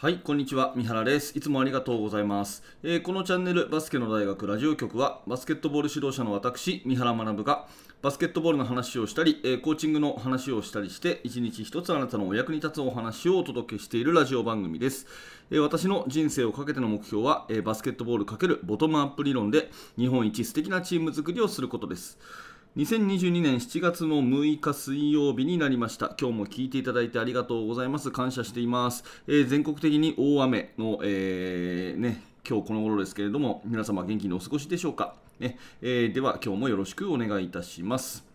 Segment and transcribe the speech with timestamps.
[0.00, 0.72] はい、こんにちは。
[0.76, 1.36] 三原です。
[1.36, 2.62] いつもありがとうございます。
[2.82, 7.66] えーこのチャンネル、バスケの大学ラジオ局は、バスケットボール指導者の私、三原学が、
[8.00, 15.06] バスケットボールの話をしたり、えーコーチングの話をしたりして、一日一つあなたのお役に立つお話をお届けしているラジオ番組です。
[15.50, 22.18] えー私の人生をかけての目標は、えバスケットボール×ボトムアップ理論で、日本一素敵なチーム作りをすることです。
[22.76, 26.14] 2022年7月の6日水曜日になりました。
[26.20, 28.12] 今日も聞いていただいてありがとうございます。
[28.12, 29.02] 感謝しています。
[29.26, 35.16] えー全国的に大雨の、えーね、今日この頃ですけれども、皆様元気にお過ごしでしょうか。
[35.40, 38.29] ねえーでは今日もよろしくお願いいたします。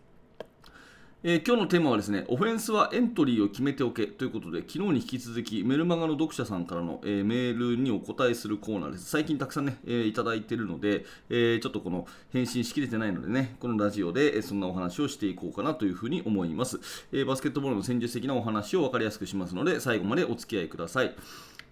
[1.24, 9.06] えー今日のテーマはですね、オフェンスはエントリーを決めておけということで、昨日に引き続きメルマガの読者さんからの、えーメールにお答えするコーナーです。
[9.06, 16.78] 最近たくさんね、えーいただいているので、えーちょっとこの返信しきれてないのでね、このラジオで、えそんなお話をしていこうかなというふうに思います。
[17.12, 21.16] えバスケットボールの戦術的なお話を分かりやすくしますので、最後までお付き合いください。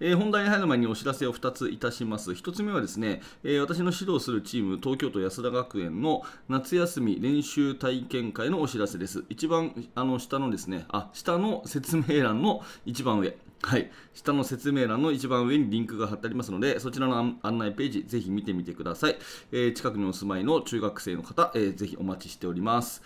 [0.01, 2.33] えー本題に入る前にお知らせを2ついたします。
[2.33, 9.25] 1つ目はですね、えー私の指導するチーム、東京都安田学園の夏休み練習体験会のお知らせです。
[9.29, 13.37] 一番あの下のですね、あ、下の説明欄の一番上。
[13.63, 19.17] はい、下の説明欄の一番上にリンクが貼ってありますので、そちらの案内ページ、ぜひ見てみてください。
[19.53, 23.03] えー近くにお住まいの中学生の方、えーぜひお待ちしております。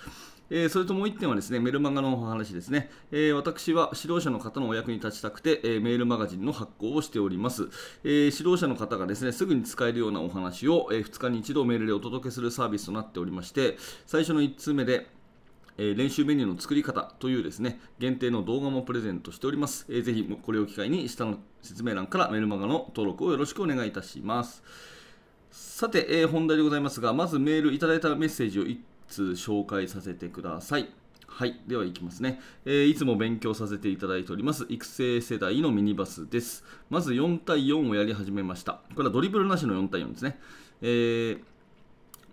[0.50, 2.90] えーそれともう1点はですね、メルマガのお話ですね。
[3.10, 7.68] えー私は指導者の方のお役に立ちたくて、えーメールマガジンの発行をしております。
[8.02, 13.76] え指導者の方がですね、すぐに使えるようなお話を、え2日に1度メールでお届けするサービスとなっておりまして、
[14.06, 15.06] 最初の1通目で、
[15.76, 19.84] え練習メニューの作り方というですね、限定の動画もプレゼントしております。
[19.90, 24.62] えーぜひこれを機会に下の説明欄からメルマガの登録をよろしくお願いいたします。
[25.50, 30.88] さて、えー本題でございますが、まずメールいただいたメッセージを1通紹介させてください。
[31.26, 36.64] はい、ではいきますね、えーいつも勉強させていただいております育成世代のミニバスです。
[36.90, 38.80] まず4対4をやり始めました。
[38.94, 40.38] これはドリブルなしの4対4ですね。
[40.82, 41.40] えー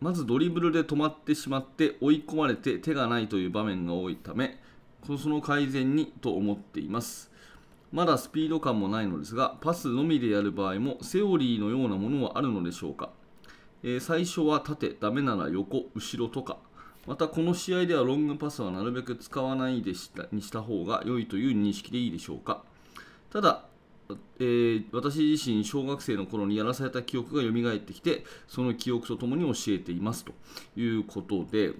[0.01, 4.59] まずドリブルで止まってしまって追い込まれて手がないという場面が多いため、
[5.05, 7.31] その改善にと思っています。
[7.91, 13.09] まだスピード感もないのですが、パスのみでやる場合もセオリーのようなものはあるのでしょうか。
[13.83, 16.57] えー最初は縦、ダメなら横、後ろとか。
[17.07, 22.63] またこの試合ではロングパスはなるべく使わないでしたにした方が良いという認識でいいでしょうか。
[23.31, 23.65] ただ、
[24.39, 30.33] えー私自身小学生の頃にやらされた記憶が蘇ってきてその記憶とともに教えていますと
[30.75, 31.73] いうことで、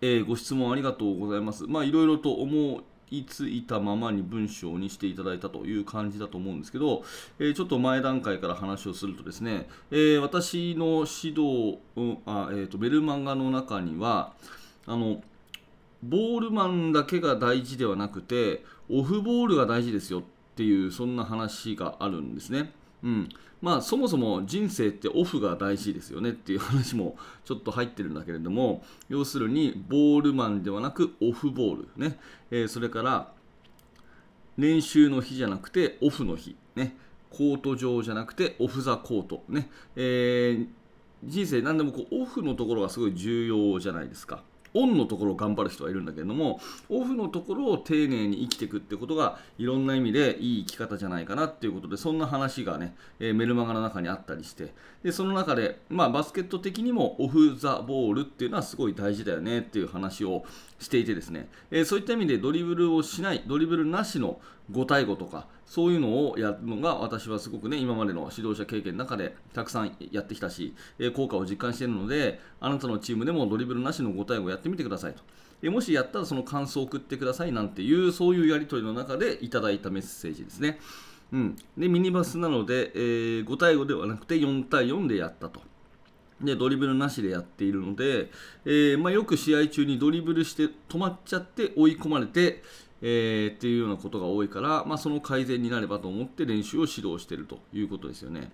[0.00, 1.66] えーご質問ありがとうございます。
[1.66, 7.02] まあいろいろと思いついたままに文章にしていただいたという感じだと思うんですけど、
[7.38, 14.32] えちょっと前段階から話をするとですね、え私の指導、うんあえーとベルマンガの中には
[14.86, 15.22] あの
[16.02, 20.22] ボールマンだけが大事ではなくてオフボールが大事ですよっ
[20.54, 22.72] ていうそんな話があるんですね。
[23.02, 23.28] うん、
[23.60, 31.88] まあそもそも人生ってオフが大事ですよねっていう話もちょっと入ってるんだけれども要するにボールマンではなくオフボール。
[31.96, 32.18] ね、
[32.50, 33.32] えーそれから
[34.56, 36.56] 練習の日じゃなくてオフの日。
[36.74, 36.96] ね。
[37.30, 39.44] コート上じゃなくてオフ・ザ・コート。
[39.48, 40.66] ね、えー
[41.24, 44.42] 人生何でもこうオフのところがすごい重要じゃないですか。
[44.74, 60.44] オンのところを頑張る人はいるんだけれどもオフのところを丁寧に生きていくってことがいろんな意味でいい生き方じゃないかなっていうことでそんな話がね、えーメルマガの中にあったりしてでその中で、まあ、バスケット的にもオフ・ザ・ボールっていうのはすごい大事だよねっていう話を
[60.78, 64.40] していてですね、えーそういった意味でドリブルをしないドリブルなしの
[64.72, 75.70] 5対5とかそういうのをやるのが私はすごくね今までの指導者経験の中でたくさんやってきたし、え効果を実感しているのであなたのチームでもドリブルなしの5対5やってみてくださいと。
[75.70, 80.78] もしやったらその感想を送ってくださいなんていうそういうやり取りの中でいただいたメッセージですね。
[81.32, 85.60] うん、でミニバスなので、えー5対5ではなくて4対4でやったと。
[86.40, 88.30] でドリブルなしでやっているので、
[88.64, 92.62] えーまあ、よく試合中にドリブルして止まっちゃって追い込まれて、
[93.02, 98.50] えーっていうようなことが多いから、まあ、その改善になればと思って練習を指導しているということですよね。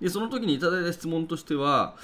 [0.00, 1.96] でその時にいただいた質問としては、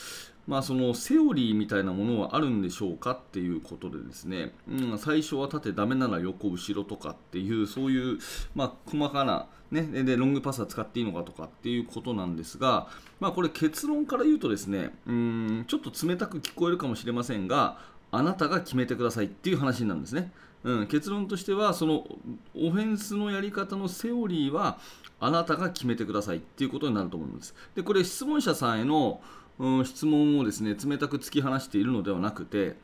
[0.47, 8.19] まあ、そのセオリーみたいなものはあるんでしょうかっていうことでですね、うん、最初は縦ダメなら横後ろとかっていうそういう、
[8.55, 12.89] まあ、細かな、ね、でロングパスは使っていいのかとかっていうことなんですが、
[13.21, 17.79] まあ、これ結論から言うとですねうんちょっと冷たく聞こえるかもしれませんが
[18.13, 20.31] あなたが決めてくださいっていう話なんですね。
[20.65, 22.07] うん、結論としてはその
[22.55, 24.79] オフェンスのやり方のセオリーは
[25.19, 27.55] あなたが決めてくださいっていうことになると思います。
[27.75, 29.21] でこれ質問者さんへの、
[29.59, 32.77] うん、質問をですね冷たく突き放しているのではなくて、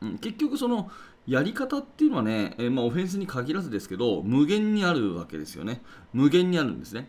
[0.00, 0.90] うん、結局その
[1.26, 5.80] やり方っていうのはね、えー、まあ、オフェンスに限らずですけど無限にあるわけですよね
[6.12, 7.08] 無限にあるんですね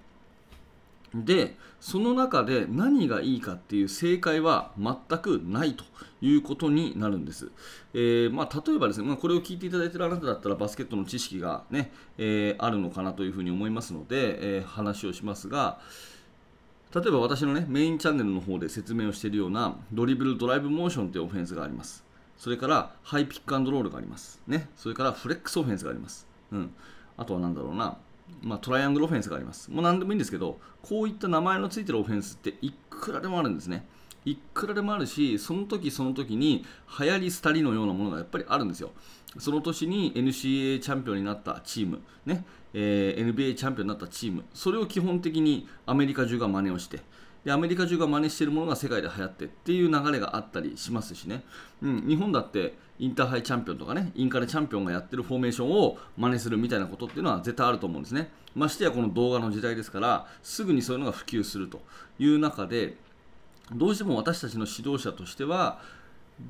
[1.13, 5.83] でその中で何がいいかっていう正解は全くないと
[6.21, 7.51] いうことになるんです、
[7.94, 15.80] えー、まあ、例えばですね、まあ、これを聞いていただいているあなただったらバスケットの知識がね、えー、あるのかなというふうに思いますので、えー、話をしますが
[16.95, 22.04] 例えば私のねメインチャンネルの方で説明をしているようなドリブルドライブモーションというオフェンスがあります。
[22.38, 24.42] それからハイピックアンドロールがあります。
[24.48, 24.69] ね。
[24.75, 26.27] それからフレックスオフェンスがあります。
[26.51, 26.74] うん。
[27.18, 27.98] あとは何だろうな。
[28.42, 29.72] まあ、トライアングルオフェンスがあります。
[29.72, 33.86] もう何でもいいんですけど、こういった名前のついてるオフェンスっていくらでもあるんですね。
[34.25, 36.66] いくらでもあるし、その時その時に
[37.00, 38.92] 流行り廃りのようなものがやっぱりあるんですよ。
[39.38, 47.02] その年に NCAA チャンピオンになったチーム、ねえー、NBA チャンピオンになったチーム、それを基本的にアメリカ中が真似をして、
[47.44, 51.44] でアメリカ中が真似しているものが世界で流行ってっていう流れがあったりしますしね、
[51.81, 58.30] うん、日本だってインターハイチャンピオンとかねインカレチャンピオンがやってるフォーメーションを真似するみたいなことっていうのは絶対あると思うんですね。
[58.56, 61.81] ましてやこの動画の時代ですからすぐにそういうのが普及すると
[62.19, 62.95] いう中で
[63.72, 65.80] どうしても私たちの指導者としては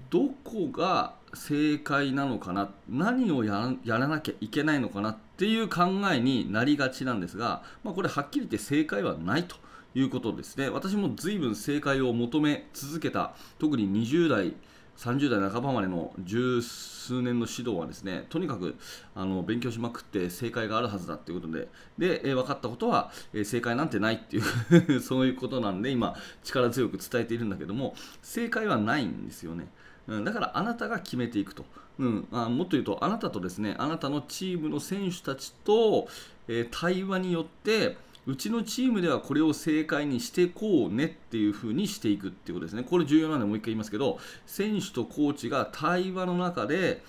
[0.10, 9.56] どこが正解なのかな何をやらなきゃいけないのかなっていう考えになりがちなんですが、まあ、これはっきり言って正解はないと
[9.96, 10.70] いうことですね。
[10.70, 14.54] 私も随分正解を求め続けた特に20代
[14.98, 18.76] 30代半ばまでの十数年の指導はですねとにかく
[19.16, 21.68] あの勉強しまくって正解があるはずだということで。
[21.98, 29.68] で、え、分かったことは、え、正解なんてないっていう そういうことなんで今力強く伝えているんだけども正解はないんですよね、
[30.08, 31.66] うん、だからあなたが決めていくと、
[32.00, 36.08] うん、あもっと言うとあなたとですねあなたのチームの選手たちと、
[36.48, 42.84] えー、対話によってうちのチームではこれを正解にしてこうねっていう風にしていくっていうことですね。
[42.84, 47.04] これ重要なんでもう一回言いますけど、選手とコーチが対話の中で、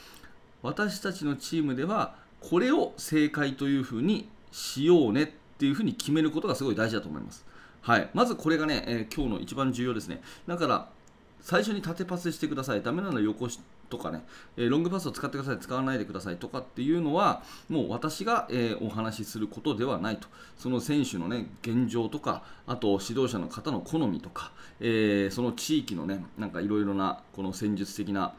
[0.63, 5.29] 私たちのチームではこれを正解という風にしようねっ
[5.59, 7.47] ていう風に決めることがすごい大事だと思います。
[7.81, 10.23] はい、まずこれがね、えー、今日の一番重要ですね。
[10.47, 10.89] だから
[11.41, 12.83] 最初に縦パスしてください。
[12.83, 13.49] ダメなら横
[13.89, 14.25] とかね、
[14.57, 20.29] えロングパスを使ってください、使わないでくださいとかっていうのは、もう私が、えお話しすることではないと。
[20.57, 28.35] その選手のね、現状とか、あと指導者の方の好みとか、えその地域のね、なんかいろいろなこの戦術的な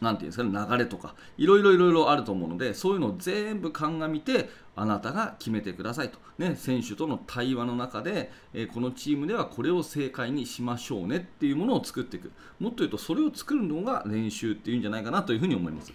[0.00, 6.18] なんていうんですかね、流れとか、いろいろいろいろあると思うので、そういうのを全部鑑みて、あなたが決めてくださいと。
[6.36, 12.30] ね、選手との対話の中で、えー、このチームではこれを正解にしましょうねっていうものを作っていく。
[12.60, 15.92] もっと言うと、それを作るのが練習っていうんじゃないかなというふうに思います。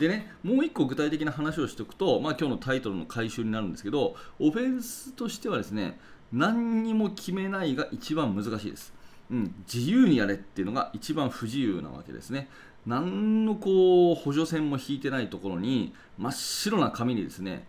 [0.00, 6.00] でね、もう一個具体的な話をしておくと、まあ、今日のタイトルの回収になるんですけど、オフェンスとしてはですね、
[6.32, 8.94] 何にも決めないが一番難しいです。
[9.30, 12.48] うん、自由にやれっていうのが一番不自由なわけですね。
[12.86, 17.66] 何のこう補助線も引いてないところに真っ白な紙にですね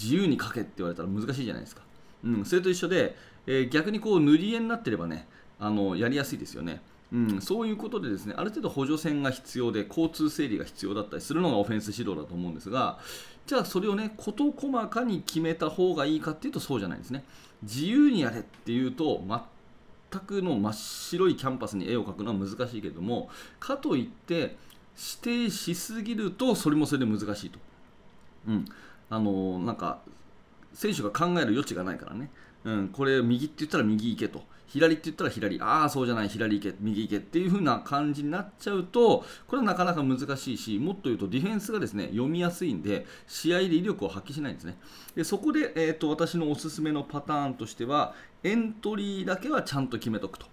[0.00, 1.82] 自由に書けって言われたら難しいじゃないですか、
[2.24, 3.16] うん、それと一緒で、
[3.46, 5.26] えー、逆にこう塗り絵になってればね
[5.58, 6.80] あのやりやすいですよね、
[7.12, 12.98] うん、そういうことでですねある程度補助線が必要で交通整理が必要だったりするのがオフェンス指導だと思うんですが
[13.46, 17.24] じゃあそれをね事細かに決めた方がいいかっていうとそうじゃないですね。
[17.62, 19.22] 自由にやれっていうと
[20.20, 23.28] くの真っ白いキャンパスに絵を描くのは難しいけれども
[23.58, 24.56] かといって
[24.96, 27.58] 指定しすぎるとそれもそれで難しいと、
[28.48, 28.64] うん、
[29.08, 30.00] あのなんか
[30.74, 32.30] 選手が考える余地がないからね、
[32.64, 34.42] うん、これ右って言ったら右行けと。
[34.72, 35.60] 左って言ったら左。
[35.60, 36.28] ああそうじゃない。
[36.28, 36.74] 左行け。
[36.80, 37.16] 右行け。
[37.18, 44.78] っていう風な感じになっちゃうとこれはなかなか難しいしもっと言うとディフェンスがですね読みやすいんで試合で威力を発揮しないんですね。
[45.14, 50.46] でそこで、えーと、私のおすすめのパターンとしてはエントリーだけはちゃんと決めとくと。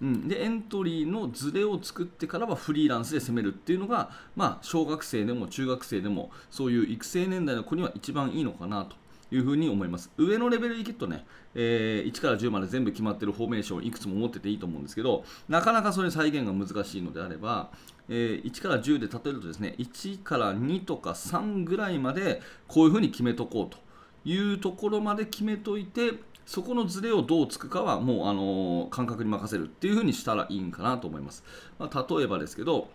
[0.00, 8.96] うん、でエントリーのズレを作ってからはフリーランスで攻めるっていうのが、まあ、小学生でも中学生でもそういう育成年代の子には一番いいのかなと。
[9.30, 10.10] いうふうに思います。
[10.16, 17.70] 上のレベルでいくとね、えー、1から10まで全部決まってるフォーメーションをいくつも持ってていいと思うんですけど、なかなかそれ再現が難しいのであれば、
[18.08, 23.78] えー、1から10で例えるとですね、1から2とか3ぐらいまでこういうふうに決めとこうと
[24.24, 26.12] いうところまで決めといて、
[26.46, 31.44] そこのズレをどうつくかはもう、あのー、感覚に任せるっていうふうにしたらいいんかなと思います。
[31.78, 32.88] まあ、例えばですけど、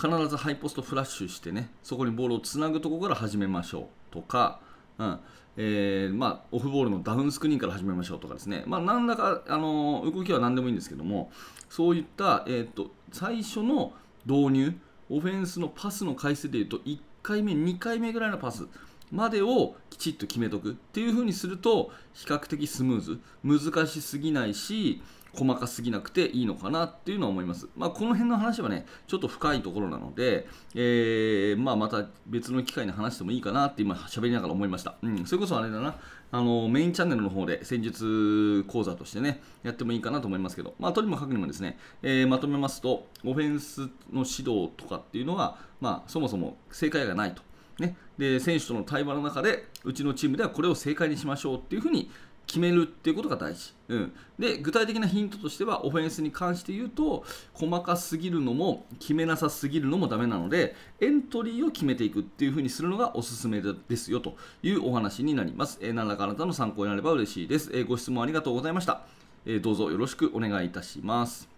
[0.00, 4.60] 必ずハイポストフラッシュしてね、そこにボールをつなぐところから始めましょうとか、
[5.02, 5.20] うん。
[5.56, 11.30] えー、まあ、オフボールのダウンスクリーンから始めましょうとかですね、まあ、何らか、あの動きは何でもいいんですけども
[11.68, 13.92] そういった、えーと、最初の
[14.24, 14.78] 導入
[15.10, 18.66] オフェンスのパスの回数でいうと1回目2回目ぐらいのパス。
[19.12, 25.02] までをきちっと決めとくっていう風にすると比較的スムーズ難しすぎないし
[25.34, 27.68] 細かすぎなくていいのかなっていうのは思います。
[27.76, 34.96] まあ、この辺の話はね、ちょっと深いところなので、えー、まあ、また別の機会に話してもいいかなって今喋りながら思いました。
[35.02, 35.96] うん、それこそあれだな、
[36.32, 43.80] あのメインチャンネルの方で戦術講座としてね、やってもいいかなと思いますけど、まあ、とにもかくにもですね、えー、まとめますと、オフェンス
[44.12, 47.42] の指導とかっていうのは、まあ、そもそも正解がないと。
[47.78, 52.10] ね、で選手との対話の中でうちのチームではこれを正解にしましょうっていうふうに
[52.46, 57.24] 決めるっていうことが大事、うん、で具体的なヒントとしてはオフェンスに関して言うと
[57.54, 69.02] 細かすぎるのも決めなさすぎるのもダメなのでエントリーを決めていくっていう風にするのがおすすめですよというお話になります、えー、何らかあなたの参考になれば嬉しいです、えー、ご質問ありがとうございました、
[69.46, 71.51] えー、どうぞよろしくお願いいたします。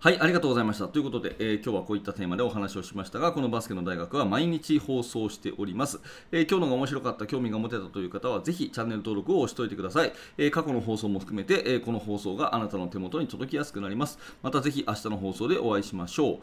[0.00, 0.86] はい、ありがとうございました。
[0.86, 5.98] ということで、えー、今日はこういったテーマでお話をしましたが、このバスケの大学は毎日放送しております。
[6.30, 10.12] えー、今日のが面白かった、興味が持てたという方は、ぜひチャンネル登録を押しておいてください。
[10.36, 14.20] えー、過去の放送も含めて、えこの放送があなたの手元に届きやすくなります。
[14.40, 16.38] またぜひ明日の放送でお会いしましょう。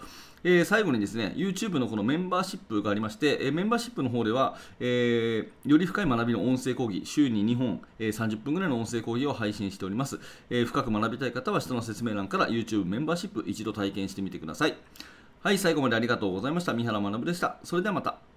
[0.48, 10.20] え最後にですね、YouTube のこのメンバーシップがありまして、えメンバーシップの方では、えより深い学びの音声講義、週に2本、え30分ぐらいの音声講義を配信しております。
[10.52, 14.76] え深く学びたい方は下の説明欄から YouTube メンバーシップ一度体験してみてください。
[15.42, 16.76] はい、最後までありがとうございました。
[16.76, 17.58] 三原学でした。
[17.64, 18.35] それではまた。